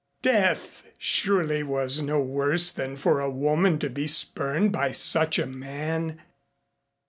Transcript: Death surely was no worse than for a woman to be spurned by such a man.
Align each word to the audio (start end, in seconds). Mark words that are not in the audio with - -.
Death 0.23 0.81
surely 0.97 1.61
was 1.61 2.01
no 2.01 2.23
worse 2.23 2.71
than 2.71 2.97
for 2.97 3.19
a 3.21 3.29
woman 3.29 3.77
to 3.77 3.87
be 3.87 4.07
spurned 4.07 4.71
by 4.71 4.91
such 4.91 5.37
a 5.37 5.45
man. 5.45 6.19